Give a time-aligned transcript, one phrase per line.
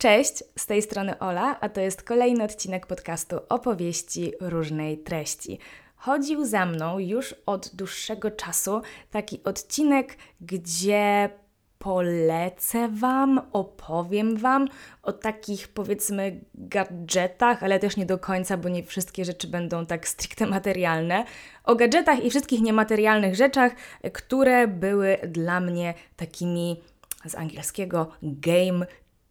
[0.00, 5.58] Cześć, z tej strony Ola, a to jest kolejny odcinek podcastu Opowieści różnej treści.
[5.96, 11.30] Chodził za mną już od dłuższego czasu taki odcinek, gdzie
[11.78, 14.68] polecę Wam, opowiem Wam
[15.02, 20.08] o takich powiedzmy gadżetach, ale też nie do końca, bo nie wszystkie rzeczy będą tak
[20.08, 21.24] stricte materialne.
[21.64, 23.72] O gadżetach i wszystkich niematerialnych rzeczach,
[24.12, 26.80] które były dla mnie takimi
[27.24, 28.86] z angielskiego game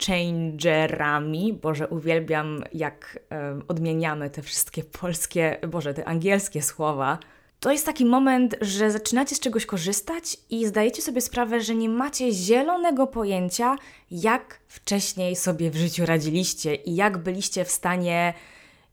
[0.05, 1.53] changerami.
[1.53, 3.19] Boże, uwielbiam, jak
[3.67, 7.19] odmieniamy te wszystkie polskie, Boże, te angielskie słowa.
[7.59, 11.89] To jest taki moment, że zaczynacie z czegoś korzystać i zdajecie sobie sprawę, że nie
[11.89, 13.75] macie zielonego pojęcia,
[14.11, 18.33] jak wcześniej sobie w życiu radziliście i jak byliście w stanie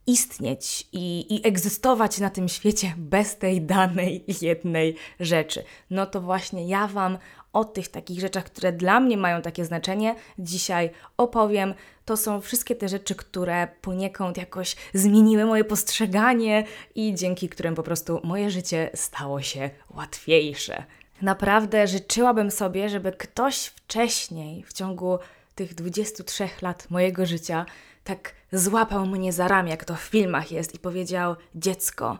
[0.07, 5.63] istnieć i, i egzystować na tym świecie bez tej danej jednej rzeczy.
[5.89, 7.17] No to właśnie ja Wam
[7.57, 11.73] o tych takich rzeczach, które dla mnie mają takie znaczenie, dzisiaj opowiem.
[12.05, 16.65] To są wszystkie te rzeczy, które poniekąd jakoś zmieniły moje postrzeganie
[16.95, 20.83] i dzięki którym po prostu moje życie stało się łatwiejsze.
[21.21, 25.19] Naprawdę życzyłabym sobie, żeby ktoś wcześniej, w ciągu
[25.55, 27.65] tych 23 lat mojego życia,
[28.03, 32.19] tak złapał mnie za ramię, jak to w filmach jest, i powiedział: Dziecko,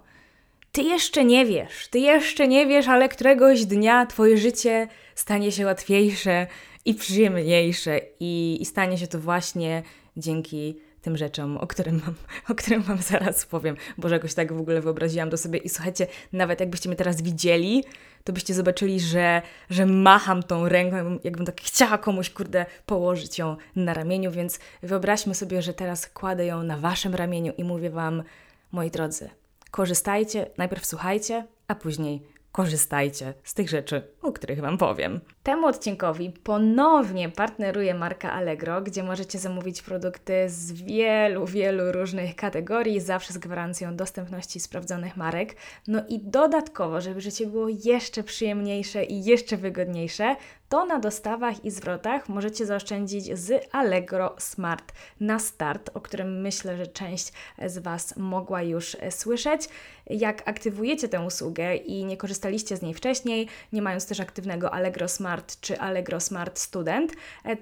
[0.78, 5.66] ty jeszcze nie wiesz, ty jeszcze nie wiesz, ale któregoś dnia twoje życie stanie się
[5.66, 6.47] łatwiejsze
[6.86, 9.83] i przyjemniejsze, i, i stanie się to właśnie
[10.17, 12.16] dzięki tym rzeczom, o którym, mam,
[12.50, 13.75] o którym Wam zaraz powiem.
[13.98, 17.83] Boże, jakoś tak w ogóle wyobraziłam do sobie i słuchajcie, nawet jakbyście mnie teraz widzieli,
[18.23, 23.55] to byście zobaczyli, że, że macham tą ręką, jakbym tak chciała komuś, kurde, położyć ją
[23.75, 28.23] na ramieniu, więc wyobraźmy sobie, że teraz kładę ją na Waszym ramieniu i mówię Wam,
[28.72, 29.30] moi drodzy,
[29.72, 32.22] korzystajcie, najpierw słuchajcie, a później
[32.58, 35.20] korzystajcie z tych rzeczy, o których Wam powiem.
[35.44, 43.00] Temu odcinkowi ponownie partneruje marka Allegro, gdzie możecie zamówić produkty z wielu, wielu różnych kategorii,
[43.00, 45.56] zawsze z gwarancją dostępności sprawdzonych marek.
[45.88, 50.36] No i dodatkowo, żeby życie było jeszcze przyjemniejsze i jeszcze wygodniejsze,
[50.70, 56.78] to na dostawach i zwrotach możecie zaoszczędzić z Allegro Smart na start, o którym myślę,
[56.78, 57.33] że część
[57.66, 59.70] z Was mogła już słyszeć.
[60.10, 65.08] Jak aktywujecie tę usługę i nie korzystaliście z niej wcześniej, nie mając też aktywnego Allegro
[65.08, 67.14] Smart czy Allegro Smart Student,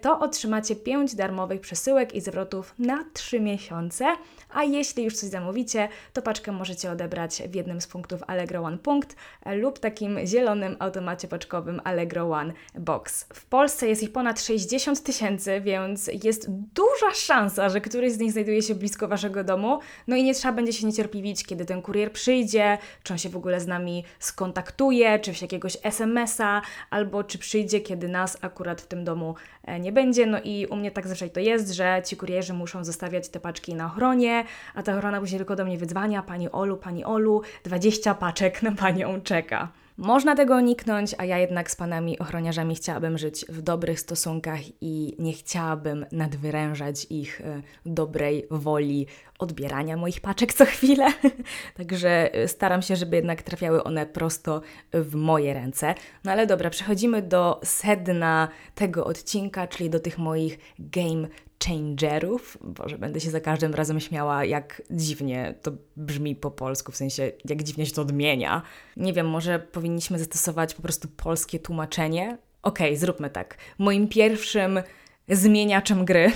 [0.01, 4.05] to otrzymacie 5 darmowych przesyłek i zwrotów na 3 miesiące,
[4.49, 8.77] a jeśli już coś zamówicie, to paczkę możecie odebrać w jednym z punktów Allegro One
[8.77, 13.27] Punkt lub takim zielonym automacie paczkowym Allegro One Box.
[13.33, 18.31] W Polsce jest ich ponad 60 tysięcy, więc jest duża szansa, że któryś z nich
[18.31, 19.79] znajduje się blisko Waszego domu.
[20.07, 23.37] No i nie trzeba będzie się niecierpliwić, kiedy ten kurier przyjdzie, czy on się w
[23.37, 28.87] ogóle z nami skontaktuje, czy w jakiegoś SMS-a, albo czy przyjdzie, kiedy nas akurat w
[28.87, 30.25] tym domu e, nie będzie.
[30.25, 33.75] No i u mnie tak zazwyczaj to jest, że ci kurierzy muszą zostawiać te paczki
[33.75, 34.34] na ochronie,
[34.75, 38.71] a ta ochrona później tylko do mnie wydzwania, Pani Olu, Pani Olu, 20 paczek na
[38.71, 39.71] Panią czeka.
[39.97, 45.15] Można tego uniknąć, a ja jednak z panami ochroniarzami chciałabym żyć w dobrych stosunkach i
[45.19, 49.07] nie chciałabym nadwyrężać ich e, dobrej woli
[49.39, 51.07] odbierania moich paczek co chwilę.
[51.77, 54.61] Także e, staram się, żeby jednak trafiały one prosto
[54.93, 55.95] w moje ręce.
[56.23, 61.27] No ale dobra, przechodzimy do sedna tego odcinka, czyli do tych moich game
[61.67, 62.57] changerów.
[62.61, 67.31] Boże, będę się za każdym razem śmiała, jak dziwnie to brzmi po polsku, w sensie
[67.45, 68.61] jak dziwnie się to odmienia.
[68.97, 72.37] Nie wiem, może powinniśmy zastosować po prostu polskie tłumaczenie?
[72.61, 73.57] Okej, okay, zróbmy tak.
[73.77, 74.81] Moim pierwszym
[75.29, 76.31] zmieniaczem gry.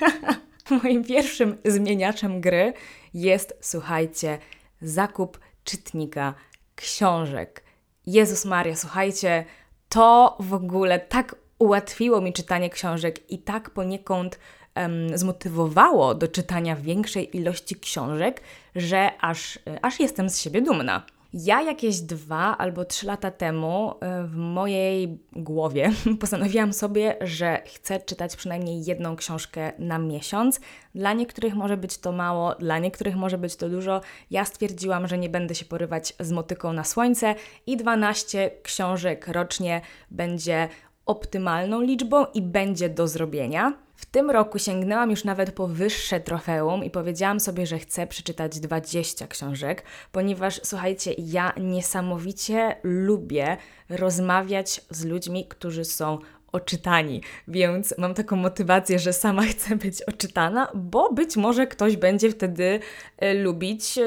[0.82, 2.72] moim pierwszym zmieniaczem gry
[3.14, 4.38] jest, słuchajcie,
[4.80, 6.34] zakup czytnika
[6.74, 7.62] książek.
[8.06, 9.44] Jezus Maria, słuchajcie,
[9.88, 14.38] to w ogóle tak ułatwiło mi czytanie książek i tak poniekąd
[14.76, 18.40] um, zmotywowało do czytania większej ilości książek,
[18.74, 21.02] że aż, aż jestem z siebie dumna.
[21.32, 28.00] Ja jakieś dwa albo trzy lata temu e, w mojej głowie postanowiłam sobie, że chcę
[28.00, 30.60] czytać przynajmniej jedną książkę na miesiąc.
[30.94, 34.00] Dla niektórych może być to mało, dla niektórych może być to dużo.
[34.30, 37.34] Ja stwierdziłam, że nie będę się porywać z motyką na słońce
[37.66, 39.80] i 12 książek rocznie
[40.10, 40.68] będzie
[41.06, 43.72] optymalną liczbą i będzie do zrobienia.
[43.94, 48.60] W tym roku sięgnęłam już nawet po wyższe trofeum i powiedziałam sobie, że chcę przeczytać
[48.60, 49.82] 20 książek,
[50.12, 53.56] ponieważ słuchajcie, ja niesamowicie lubię
[53.88, 56.18] rozmawiać z ludźmi, którzy są
[56.52, 62.30] oczytani, więc mam taką motywację, że sama chcę być oczytana, bo być może ktoś będzie
[62.30, 62.80] wtedy
[63.18, 64.04] e, lubić e,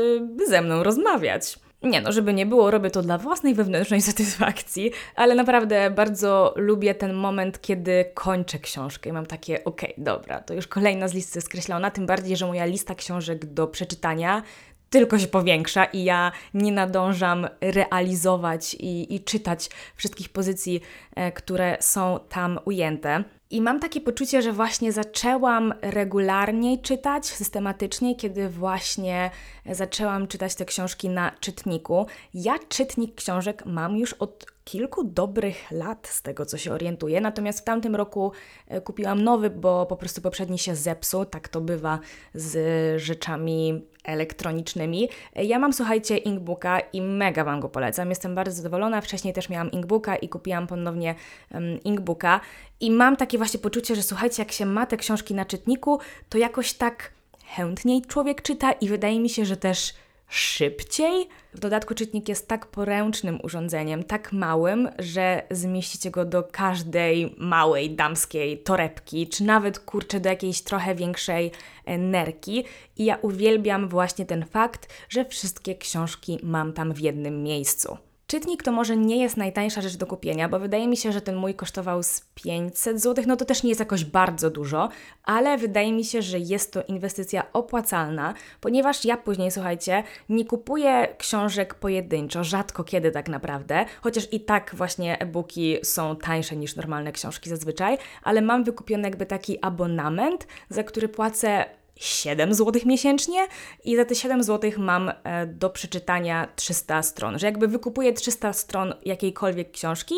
[0.47, 1.59] ze mną rozmawiać.
[1.83, 6.95] Nie no, żeby nie było, robię to dla własnej wewnętrznej satysfakcji, ale naprawdę bardzo lubię
[6.95, 11.13] ten moment, kiedy kończę książkę i mam takie, okej, okay, dobra, to już kolejna z
[11.13, 14.43] listy skreślona, tym bardziej, że moja lista książek do przeczytania
[14.89, 20.81] tylko się powiększa i ja nie nadążam realizować i, i czytać wszystkich pozycji,
[21.15, 23.23] e, które są tam ujęte.
[23.51, 29.31] I mam takie poczucie, że właśnie zaczęłam regularniej czytać, systematycznie, kiedy właśnie
[29.71, 32.05] zaczęłam czytać te książki na czytniku.
[32.33, 37.21] Ja czytnik książek mam już od kilku dobrych lat, z tego co się orientuję.
[37.21, 38.31] Natomiast w tamtym roku
[38.67, 41.25] e, kupiłam nowy, bo po prostu poprzedni się zepsuł.
[41.25, 41.99] Tak to bywa
[42.33, 45.09] z rzeczami elektronicznymi.
[45.35, 48.09] E, ja mam, słuchajcie, Inkbooka i mega Wam go polecam.
[48.09, 49.01] Jestem bardzo zadowolona.
[49.01, 51.15] Wcześniej też miałam Inkbooka i kupiłam ponownie
[51.53, 52.39] um, Inkbooka.
[52.79, 55.99] I mam takie właśnie poczucie, że słuchajcie, jak się ma te książki na czytniku,
[56.29, 57.11] to jakoś tak
[57.45, 59.93] chętniej człowiek czyta i wydaje mi się, że też
[60.29, 61.27] szybciej.
[61.53, 67.95] W dodatku czytnik jest tak poręcznym urządzeniem, tak małym, że zmieścicie go do każdej małej
[67.95, 71.51] damskiej torebki, czy nawet kurczę do jakiejś trochę większej
[71.85, 72.65] e, nerki.
[72.97, 77.97] I ja uwielbiam właśnie ten fakt, że wszystkie książki mam tam w jednym miejscu.
[78.29, 81.35] Czytnik to może nie jest najtańsza rzecz do kupienia, bo wydaje mi się, że ten
[81.35, 83.25] mój kosztował z 500 zł.
[83.27, 84.89] No to też nie jest jakoś bardzo dużo,
[85.23, 91.15] ale wydaje mi się, że jest to inwestycja opłacalna, ponieważ ja później, słuchajcie, nie kupuję
[91.17, 97.11] książek pojedynczo, rzadko kiedy tak naprawdę, chociaż i tak właśnie e-booki są tańsze niż normalne
[97.11, 101.65] książki zazwyczaj, ale mam wykupiony jakby taki abonament, za który płacę
[101.99, 103.47] 7 zł miesięcznie
[103.83, 107.39] i za te 7 zł mam e, do przeczytania 300 stron.
[107.39, 110.15] Że jakby wykupuję 300 stron jakiejkolwiek książki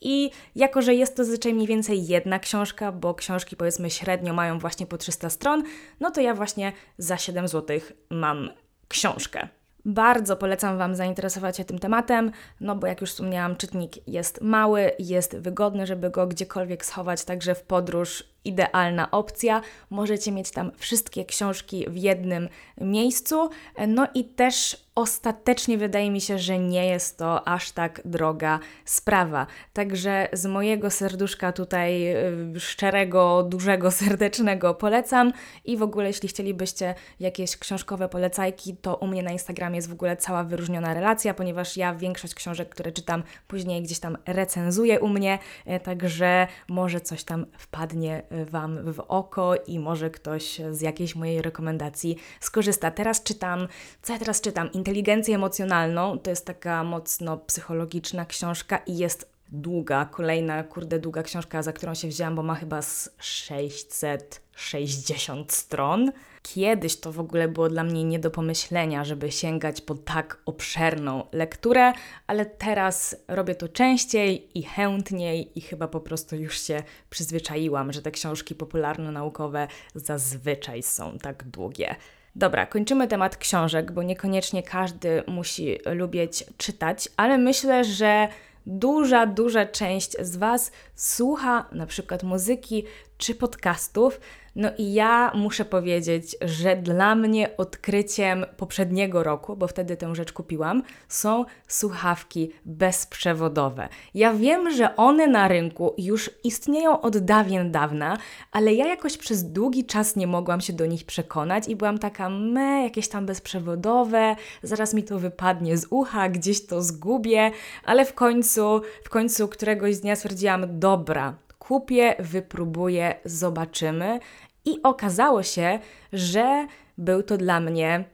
[0.00, 4.58] i jako, że jest to zazwyczaj mniej więcej jedna książka, bo książki powiedzmy średnio mają
[4.58, 5.62] właśnie po 300 stron,
[6.00, 7.80] no to ja właśnie za 7 zł
[8.10, 8.50] mam
[8.88, 9.48] książkę.
[9.84, 14.90] Bardzo polecam Wam zainteresować się tym tematem, no bo jak już wspomniałam, czytnik jest mały,
[14.98, 19.62] jest wygodny, żeby go gdziekolwiek schować, także w podróż idealna opcja.
[19.90, 22.48] Możecie mieć tam wszystkie książki w jednym
[22.80, 23.50] miejscu.
[23.88, 29.46] No i też ostatecznie wydaje mi się, że nie jest to aż tak droga sprawa.
[29.72, 32.16] Także z mojego serduszka tutaj
[32.56, 35.32] y, szczerego, dużego, serdecznego polecam
[35.64, 39.92] i w ogóle jeśli chcielibyście jakieś książkowe polecajki, to u mnie na Instagramie jest w
[39.92, 45.08] ogóle cała wyróżniona relacja, ponieważ ja większość książek, które czytam później gdzieś tam recenzuję u
[45.08, 50.80] mnie, y, także może coś tam wpadnie y, Wam w oko i może ktoś z
[50.80, 52.90] jakiejś mojej rekomendacji skorzysta.
[52.90, 53.68] Teraz czytam,
[54.02, 54.70] co ja teraz czytam?
[54.88, 56.18] Inteligencję emocjonalną.
[56.18, 61.94] To jest taka mocno psychologiczna książka i jest długa, kolejna, kurde, długa książka, za którą
[61.94, 66.12] się wzięłam, bo ma chyba z 660 stron.
[66.42, 71.26] Kiedyś to w ogóle było dla mnie nie do pomyślenia, żeby sięgać po tak obszerną
[71.32, 71.92] lekturę,
[72.26, 78.02] ale teraz robię to częściej i chętniej i chyba po prostu już się przyzwyczaiłam, że
[78.02, 81.96] te książki popularno-naukowe zazwyczaj są tak długie.
[82.38, 88.28] Dobra, kończymy temat książek, bo niekoniecznie każdy musi lubić czytać, ale myślę, że
[88.66, 92.84] duża, duża część z Was słucha na przykład muzyki
[93.18, 94.20] czy podcastów,
[94.56, 100.32] no i ja muszę powiedzieć, że dla mnie odkryciem poprzedniego roku, bo wtedy tę rzecz
[100.32, 103.88] kupiłam, są słuchawki bezprzewodowe.
[104.14, 108.18] Ja wiem, że one na rynku już istnieją od dawien dawna,
[108.52, 112.28] ale ja jakoś przez długi czas nie mogłam się do nich przekonać i byłam taka,
[112.28, 117.50] me, jakieś tam bezprzewodowe, zaraz mi to wypadnie z ucha, gdzieś to zgubię,
[117.84, 121.34] ale w końcu, w końcu któregoś dnia stwierdziłam, dobra,
[121.68, 124.18] kupię, wypróbuję, zobaczymy.
[124.64, 125.78] I okazało się,
[126.12, 126.66] że
[126.98, 128.04] był to dla mnie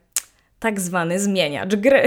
[0.59, 2.03] tak zwany zmieniacz gry.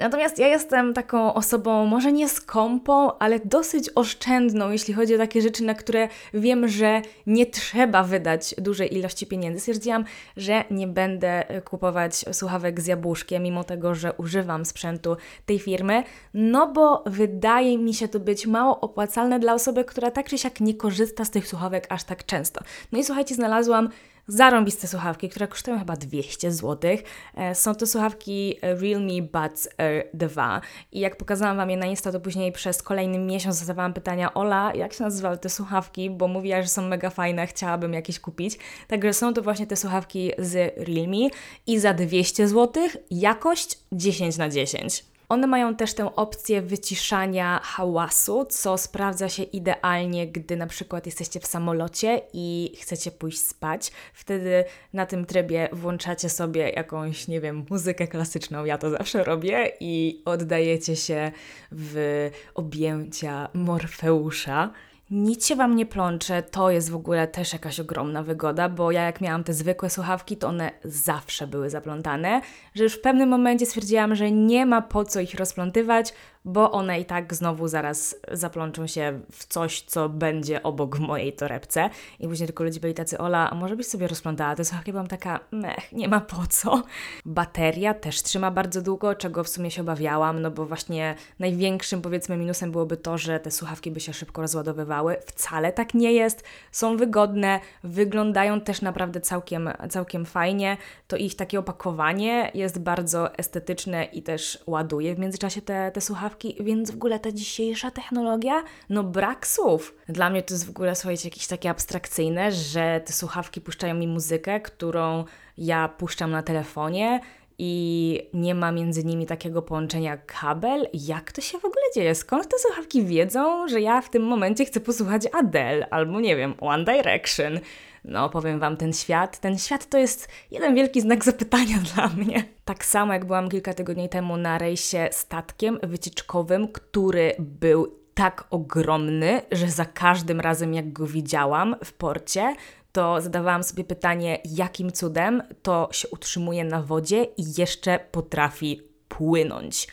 [0.00, 5.42] Natomiast ja jestem taką osobą, może nie skąpą, ale dosyć oszczędną, jeśli chodzi o takie
[5.42, 9.60] rzeczy, na które wiem, że nie trzeba wydać dużej ilości pieniędzy.
[9.60, 10.04] Stwierdziłam,
[10.36, 16.02] że nie będę kupować słuchawek z jabłuszkiem, mimo tego, że używam sprzętu tej firmy,
[16.34, 20.60] no bo wydaje mi się to być mało opłacalne dla osoby, która tak czy siak
[20.60, 22.60] nie korzysta z tych słuchawek aż tak często.
[22.92, 23.88] No i słuchajcie, znalazłam
[24.28, 26.96] zarąbiste słuchawki, które kosztują chyba 200 zł.
[27.34, 30.60] E, są to słuchawki Realme Buds Air 2
[30.92, 34.74] i jak pokazałam Wam je na Insta, to później przez kolejny miesiąc zadawałam pytania Ola,
[34.74, 38.58] jak się nazywały te słuchawki, bo mówiła, że są mega fajne, chciałabym jakieś kupić.
[38.88, 41.28] Także są to właśnie te słuchawki z Realme
[41.66, 45.04] i za 200 zł jakość 10 na 10.
[45.28, 51.40] One mają też tę opcję wyciszania hałasu, co sprawdza się idealnie, gdy na przykład jesteście
[51.40, 53.92] w samolocie i chcecie pójść spać.
[54.14, 59.72] Wtedy na tym trybie włączacie sobie jakąś, nie wiem, muzykę klasyczną, ja to zawsze robię
[59.80, 61.32] i oddajecie się
[61.72, 64.70] w objęcia Morfeusza.
[65.10, 69.02] Nic się Wam nie plącze, to jest w ogóle też jakaś ogromna wygoda, bo ja
[69.02, 72.40] jak miałam te zwykłe słuchawki, to one zawsze były zaplątane,
[72.74, 76.14] że już w pewnym momencie stwierdziłam, że nie ma po co ich rozplątywać,
[76.48, 81.90] bo one i tak znowu zaraz zaplączą się w coś, co będzie obok mojej torebce.
[82.20, 84.92] I później tylko ludzie byli tacy, Ola, a może byś sobie rozplątała te słuchawki?
[84.92, 86.82] Byłam taka, mech, nie ma po co.
[87.24, 92.36] Bateria też trzyma bardzo długo, czego w sumie się obawiałam, no bo właśnie największym powiedzmy
[92.36, 95.16] minusem byłoby to, że te słuchawki by się szybko rozładowywały.
[95.26, 96.44] Wcale tak nie jest.
[96.72, 100.76] Są wygodne, wyglądają też naprawdę całkiem, całkiem fajnie.
[101.08, 106.37] To ich takie opakowanie jest bardzo estetyczne i też ładuje w międzyczasie te, te słuchawki
[106.38, 109.94] słuchawki, więc w ogóle ta dzisiejsza technologia, no brak słów.
[110.08, 114.08] Dla mnie to jest w ogóle, słuchajcie, jakieś takie abstrakcyjne, że te słuchawki puszczają mi
[114.08, 115.24] muzykę, którą
[115.58, 117.20] ja puszczam na telefonie
[117.58, 120.88] i nie ma między nimi takiego połączenia kabel.
[120.94, 122.14] Jak to się w ogóle dzieje?
[122.14, 126.54] Skąd te słuchawki wiedzą, że ja w tym momencie chcę posłuchać Adele albo nie wiem,
[126.60, 127.60] One Direction?
[128.04, 132.44] No, powiem Wam, ten świat, ten świat to jest jeden wielki znak zapytania dla mnie.
[132.64, 139.42] Tak samo jak byłam kilka tygodni temu na rejsie statkiem wycieczkowym, który był tak ogromny,
[139.52, 142.54] że za każdym razem jak go widziałam w porcie,
[142.92, 149.88] to zadawałam sobie pytanie, jakim cudem to się utrzymuje na wodzie i jeszcze potrafi płynąć.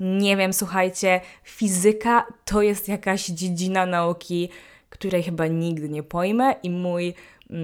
[0.00, 4.48] Nie wiem, słuchajcie, fizyka to jest jakaś dziedzina nauki,
[4.90, 7.14] której chyba nigdy nie pojmę i mój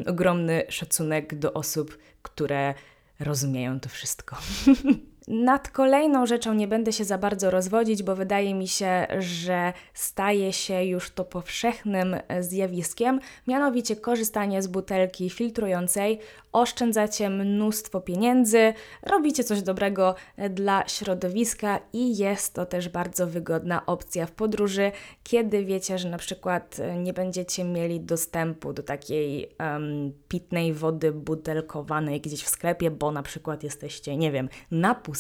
[0.07, 2.75] ogromny szacunek do osób, które
[3.21, 4.37] rozumieją to wszystko.
[5.29, 10.53] Nad kolejną rzeczą nie będę się za bardzo rozwodzić, bo wydaje mi się, że staje
[10.53, 16.19] się już to powszechnym zjawiskiem, mianowicie korzystanie z butelki filtrującej.
[16.53, 20.15] Oszczędzacie mnóstwo pieniędzy, robicie coś dobrego
[20.51, 24.93] dla środowiska i jest to też bardzo wygodna opcja w podróży,
[25.25, 32.21] kiedy wiecie, że na przykład nie będziecie mieli dostępu do takiej um, pitnej wody butelkowanej
[32.21, 35.16] gdzieś w sklepie, bo na przykład jesteście, nie wiem, na pustyni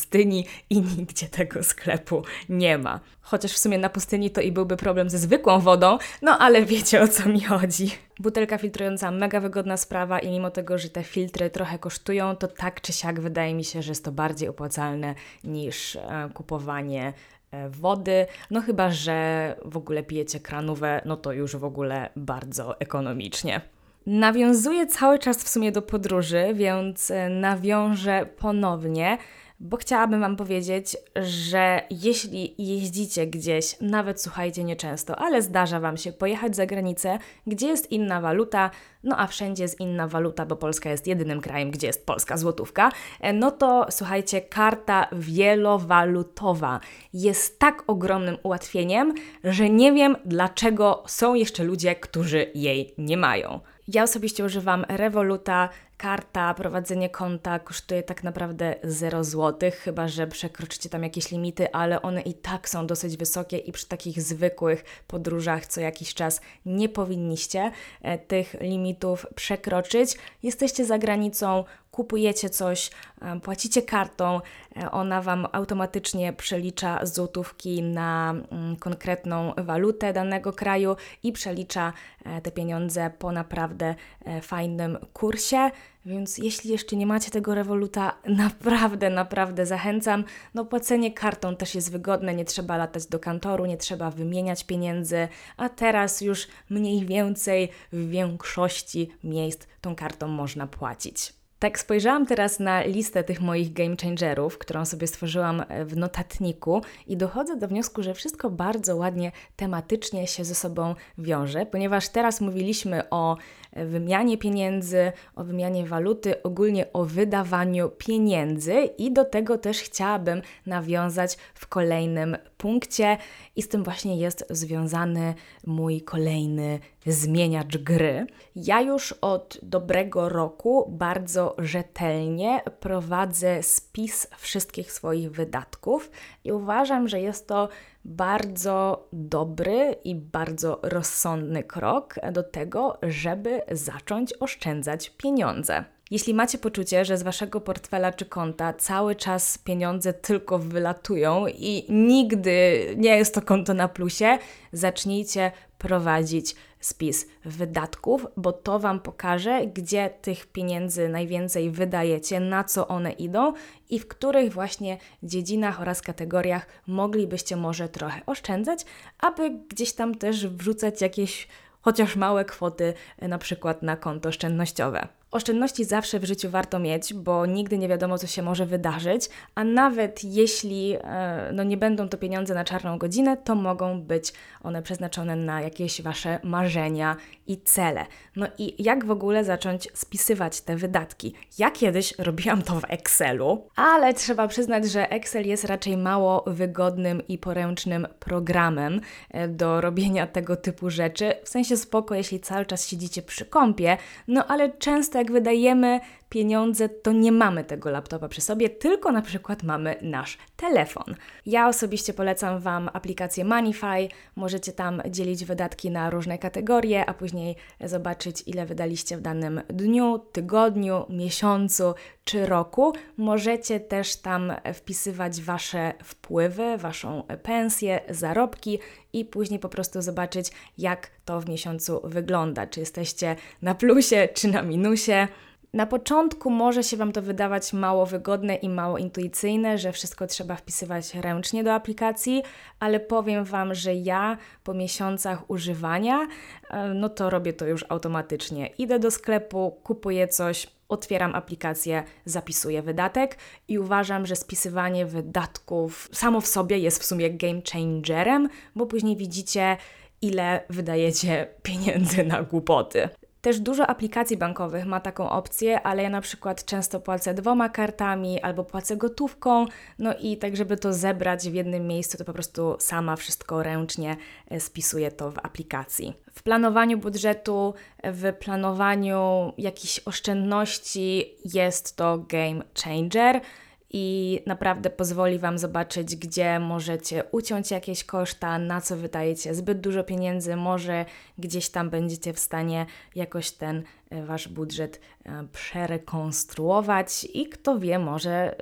[0.71, 3.00] i nigdzie tego sklepu nie ma.
[3.21, 7.03] Chociaż w sumie na pustyni to i byłby problem ze zwykłą wodą, no ale wiecie
[7.03, 7.91] o co mi chodzi.
[8.21, 12.81] Butelka filtrująca, mega wygodna sprawa i mimo tego, że te filtry trochę kosztują, to tak
[12.81, 17.12] czy siak wydaje mi się, że jest to bardziej opłacalne niż e, kupowanie
[17.50, 22.81] e, wody, no chyba, że w ogóle pijecie kranówę, no to już w ogóle bardzo
[22.81, 23.61] ekonomicznie.
[24.07, 29.19] Nawiązuję cały czas w sumie do podróży, więc e, nawiążę ponownie
[29.61, 36.13] bo chciałabym Wam powiedzieć, że jeśli jeździcie gdzieś, nawet słuchajcie nieczęsto, ale zdarza Wam się
[36.13, 38.71] pojechać za granicę, gdzie jest inna waluta,
[39.03, 42.93] no a wszędzie jest inna waluta, bo Polska jest jedynym krajem, gdzie jest polska złotówka,
[43.21, 46.81] e, no to słuchajcie, karta wielowalutowa
[47.13, 53.61] jest tak ogromnym ułatwieniem, że nie wiem, dlaczego są jeszcze ludzie, którzy jej nie mają.
[53.88, 55.69] Ja osobiście używam Revoluta.
[55.97, 62.02] Karta, prowadzenie konta kosztuje tak naprawdę 0 zł, chyba że przekroczycie tam jakieś limity, ale
[62.02, 66.88] one i tak są dosyć wysokie i przy takich zwykłych podróżach co jakiś czas nie
[66.88, 67.71] powinniście
[68.02, 70.16] e, tych limitów przekroczyć.
[70.43, 71.64] Jesteście za granicą,
[71.97, 74.41] kupujecie coś, e, płacicie kartą,
[74.76, 81.93] e, ona Wam automatycznie przelicza złotówki na mm, konkretną walutę danego kraju i przelicza
[82.25, 83.95] e, te pieniądze po naprawdę
[84.43, 85.71] fajnym kursie.
[86.07, 90.25] Więc jeśli jeszcze nie macie tego rewoluta, naprawdę, naprawdę zachęcam.
[90.55, 95.29] No płacenie kartą też jest wygodne, nie trzeba latać do kantoru, nie trzeba wymieniać pieniędzy,
[95.57, 101.37] a teraz już mniej więcej w większości miejsc tą kartą można płacić.
[101.59, 106.83] Tak spojrzałam teraz na listę tych moich game changerów, którą sobie stworzyłam e, w notatniku
[107.07, 112.41] i dochodzę do wniosku, że wszystko bardzo ładnie tematycznie się ze sobą wiąże, ponieważ teraz
[112.41, 113.37] mówiliśmy o
[113.73, 120.43] e, wymianie pieniędzy, o wymianie waluty, ogólnie o wydawaniu pieniędzy i do tego też chciałabym
[120.67, 123.19] nawiązać w kolejnym punkcie
[123.57, 125.35] i z tym właśnie jest związany
[125.67, 128.27] mój kolejny zmieniacz gry.
[128.57, 136.11] Ja już od dobrego roku bardzo rzetelnie prowadzę spis wszystkich swoich wydatków
[136.45, 137.69] i uważam, że jest to
[138.05, 145.85] bardzo dobry i bardzo rozsądny krok do tego, żeby zacząć oszczędzać pieniądze.
[146.11, 151.87] Jeśli macie poczucie, że z waszego portfela czy konta cały czas pieniądze tylko wylatują i
[151.89, 154.39] nigdy nie jest to konto na plusie,
[154.73, 162.88] zacznijcie prowadzić spis wydatków, bo to Wam pokaże, gdzie tych pieniędzy najwięcej wydajecie, na co
[162.88, 163.52] one idą
[163.90, 168.85] i w których właśnie dziedzinach oraz kategoriach moglibyście może trochę oszczędzać,
[169.18, 171.49] aby gdzieś tam też wrzucać jakieś
[171.80, 175.09] chociaż małe kwoty, na przykład na konto oszczędnościowe.
[175.37, 179.64] Oszczędności zawsze w życiu warto mieć, bo nigdy nie wiadomo, co się może wydarzyć, a
[179.64, 184.83] nawet jeśli e, no, nie będą to pieniądze na czarną godzinę, to mogą być one
[184.83, 187.16] przeznaczone na jakieś Wasze marzenia
[187.47, 188.07] i cele.
[188.37, 191.35] No i jak w ogóle zacząć spisywać te wydatki?
[191.59, 197.23] Ja kiedyś robiłam to w Excelu, ale trzeba przyznać, że Excel jest raczej mało wygodnym
[197.28, 199.00] i poręcznym programem
[199.31, 201.33] e, do robienia tego typu rzeczy.
[201.45, 203.97] W sensie spoko, jeśli cały czas siedzicie przy kąpie,
[204.28, 209.23] no ale często jak wydajemy pieniądze, to nie mamy tego laptopa przy sobie, tylko na
[209.23, 211.14] przykład mamy nasz telefon.
[211.47, 214.09] Ja osobiście polecam Wam aplikację Moneyfy.
[214.37, 220.18] Możecie tam dzielić wydatki na różne kategorie, a później zobaczyć, ile wydaliście w danym dniu,
[220.33, 222.92] tygodniu, miesiącu czy roku.
[223.16, 228.78] Możecie też tam wpisywać Wasze wpływy, Waszą pensję, zarobki
[229.12, 232.66] i później po prostu zobaczyć, jak to w miesiącu wygląda.
[232.66, 235.28] Czy jesteście na plusie, czy na minusie.
[235.73, 240.56] Na początku może się Wam to wydawać mało wygodne i mało intuicyjne, że wszystko trzeba
[240.56, 242.42] wpisywać ręcznie do aplikacji,
[242.80, 246.26] ale powiem Wam, że ja po miesiącach używania,
[246.70, 248.66] e, no to robię to już automatycznie.
[248.66, 256.40] Idę do sklepu, kupuję coś, otwieram aplikację, zapisuję wydatek i uważam, że spisywanie wydatków samo
[256.40, 259.76] w sobie jest w sumie game changerem, bo później widzicie,
[260.23, 263.08] ile wydajecie pieniędzy na głupoty.
[263.47, 268.41] Też dużo aplikacji bankowych ma taką opcję, ale ja na przykład często płacę dwoma kartami
[268.41, 269.67] albo płacę gotówką,
[269.99, 274.17] no i tak, żeby to zebrać w jednym miejscu, to po prostu sama wszystko ręcznie
[274.50, 276.15] e, spisuję to w aplikacji.
[276.33, 277.75] W planowaniu budżetu,
[278.05, 283.41] w planowaniu jakichś oszczędności jest to game changer
[283.90, 290.05] i naprawdę pozwoli Wam zobaczyć, gdzie możecie uciąć jakieś koszta, na co wydajecie zbyt dużo
[290.05, 291.05] pieniędzy, może
[291.38, 297.99] gdzieś tam będziecie w stanie jakoś ten e, Wasz budżet e, przerekonstruować i kto wie,
[297.99, 298.55] może e,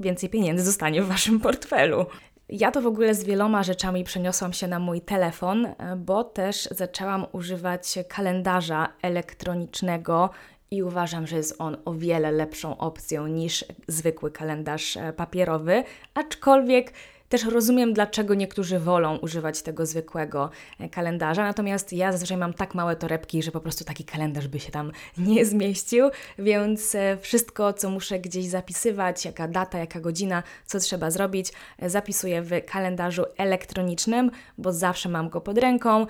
[0.00, 2.06] więcej pieniędzy zostanie w Waszym portfelu.
[2.48, 7.26] Ja to w ogóle z wieloma rzeczami przeniosłam się na mój telefon, bo też zaczęłam
[7.32, 10.30] używać kalendarza elektronicznego
[10.70, 16.92] i uważam, że jest on o wiele lepszą opcją niż zwykły kalendarz e, papierowy, aczkolwiek
[17.28, 22.74] też rozumiem, dlaczego niektórzy wolą używać tego zwykłego e, kalendarza, natomiast ja zazwyczaj mam tak
[22.74, 27.72] małe torebki, że po prostu taki kalendarz by się tam nie zmieścił, więc e, wszystko,
[27.72, 33.24] co muszę gdzieś zapisywać, jaka data, jaka godzina, co trzeba zrobić, e, zapisuję w kalendarzu
[33.36, 36.06] elektronicznym, bo zawsze mam go pod ręką,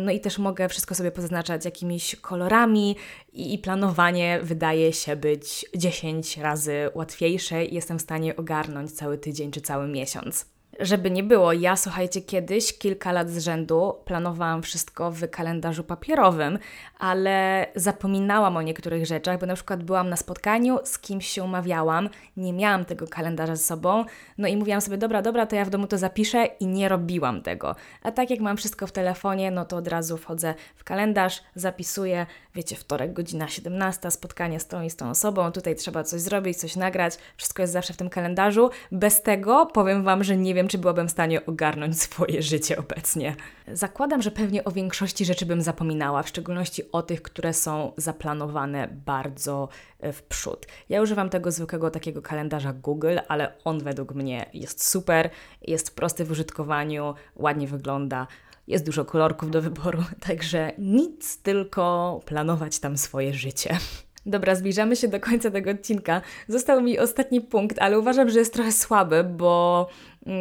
[0.00, 2.96] no i też mogę wszystko sobie pozaznaczać jakimiś kolorami
[3.32, 7.64] i, planowanie wydaje się być 10 razy łatwiejsze.
[7.64, 10.46] I jestem w stanie ogarnąć cały tydzień czy cały miesiąc
[10.80, 16.58] żeby nie było, ja słuchajcie, kiedyś kilka lat z rzędu planowałam wszystko w kalendarzu papierowym,
[16.98, 22.08] ale zapominałam o niektórych rzeczach, bo na przykład byłam na spotkaniu, z kimś się umawiałam,
[22.36, 24.04] nie miałam tego kalendarza ze sobą,
[24.38, 27.42] no i mówiłam sobie, dobra, dobra, to ja w domu to zapiszę i nie robiłam
[27.42, 27.76] tego.
[28.02, 32.26] A tak jak mam wszystko w telefonie, no to od razu wchodzę w kalendarz, zapisuję,
[32.54, 36.58] wiecie, wtorek, godzina 17, spotkanie z tą i z tą osobą, tutaj trzeba coś zrobić,
[36.58, 38.70] coś nagrać, wszystko jest zawsze w tym kalendarzu.
[38.92, 43.36] Bez tego powiem Wam, że nie wiem, czy byłabym w stanie ogarnąć swoje życie obecnie.
[43.72, 48.88] Zakładam, że pewnie o większości rzeczy bym zapominała, w szczególności o tych, które są zaplanowane
[49.06, 49.68] bardzo
[50.00, 50.66] e, w przód.
[50.88, 55.30] Ja używam tego zwykłego takiego kalendarza Google, ale on według mnie jest super,
[55.62, 58.26] jest prosty w użytkowaniu, ładnie wygląda
[58.66, 63.78] jest dużo kolorków do wyboru, także nic, tylko planować tam swoje życie.
[64.26, 66.20] Dobra, zbliżamy się do końca tego odcinka.
[66.48, 69.88] Został mi ostatni punkt, ale uważam, że jest trochę słaby, bo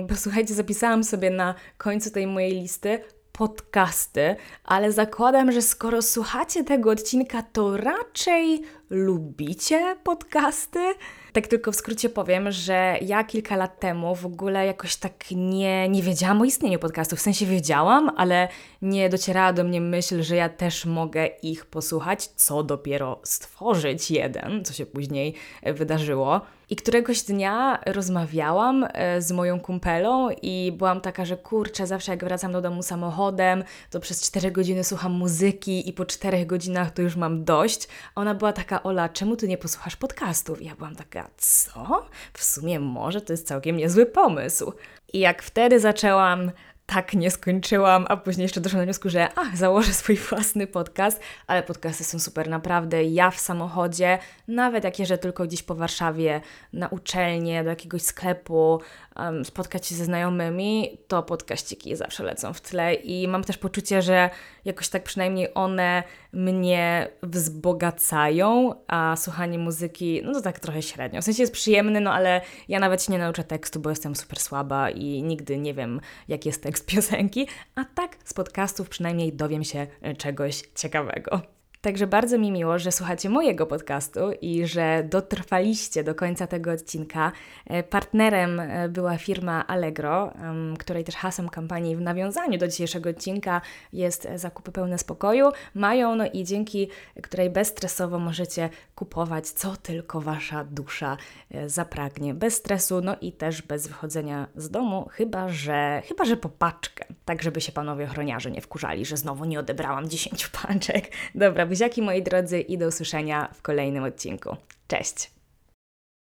[0.07, 2.99] posłuchajcie, zapisałam sobie na końcu tej mojej listy
[3.31, 10.93] podcasty, ale zakładam, że skoro słuchacie tego odcinka, to raczej lubicie podcasty?
[11.33, 15.89] Tak tylko w skrócie powiem, że ja kilka lat temu w ogóle jakoś tak nie,
[15.89, 17.19] nie wiedziałam o istnieniu podcastów.
[17.19, 18.47] W sensie wiedziałam, ale
[18.81, 24.65] nie docierała do mnie myśl, że ja też mogę ich posłuchać, co dopiero stworzyć jeden,
[24.65, 26.41] co się później wydarzyło.
[26.69, 32.23] I któregoś dnia rozmawiałam e, z moją kumpelą i byłam taka, że kurczę, zawsze jak
[32.23, 37.01] wracam do domu samochodem, to przez 4 godziny słucham muzyki i po 4 godzinach to
[37.01, 37.87] już mam dość.
[38.15, 40.61] A ona była taka, Ola, czemu ty nie posłuchasz podcastów?
[40.61, 42.05] I ja byłam taka, co?
[42.33, 44.73] W sumie może to jest całkiem niezły pomysł.
[45.13, 46.51] I jak wtedy zaczęłam
[46.85, 51.19] tak nie skończyłam, a później jeszcze doszłam do wniosku, że ach, założę swój własny podcast,
[51.47, 53.03] ale podcasty są super naprawdę.
[53.03, 56.41] Ja w samochodzie, nawet jak jeżdżę tylko gdzieś po Warszawie
[56.73, 58.81] na uczelnię, do jakiegoś sklepu,
[59.23, 64.01] um, spotkać się ze znajomymi, to podkaściki zawsze lecą w tle i mam też poczucie,
[64.01, 64.29] że
[64.65, 66.03] jakoś tak przynajmniej one
[66.33, 71.21] mnie wzbogacają, a słuchanie muzyki, no to tak trochę średnio.
[71.21, 74.39] W sensie jest przyjemny, no ale ja nawet się nie nauczę tekstu, bo jestem super
[74.39, 79.63] słaba i nigdy nie wiem, jaki jest tekst piosenki, a tak z podcastów przynajmniej dowiem
[79.63, 81.58] się czegoś ciekawego.
[81.81, 87.31] Także bardzo mi miło, że słuchacie mojego podcastu i że dotrwaliście do końca tego odcinka.
[87.65, 90.33] E, partnerem e, była firma Allegro,
[90.79, 93.61] której też hasłem kampanii w nawiązaniu do dzisiejszego odcinka
[93.93, 95.49] jest zakupy pełne spokoju.
[95.73, 96.89] Mają, no i dzięki
[97.23, 101.17] której bezstresowo możecie kupować co tylko Wasza dusza
[101.51, 102.33] e, zapragnie.
[102.33, 107.05] Bez stresu, no i też bez wychodzenia z domu, chyba że, chyba że po paczkę.
[107.25, 111.11] Tak, żeby się panowie ochroniarze nie wkurzali, że znowu nie odebrałam 10 paczek.
[111.35, 114.55] Dobra, buziaki moi drodzy i do usłyszenia w kolejnym odcinku.
[114.87, 115.38] Cześć!